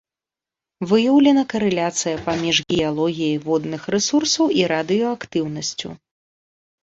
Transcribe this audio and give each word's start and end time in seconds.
Выяўлена 0.91 1.41
карэляцыя 1.53 2.15
паміж 2.29 2.61
геалогіяй 2.77 3.37
водных 3.47 3.81
рэсурсаў 3.97 4.45
і 4.61 4.63
радыеактыўнасцю. 4.73 5.89